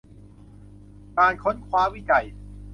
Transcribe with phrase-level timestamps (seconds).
[1.17, 2.25] งานค้นคว้าวิจัย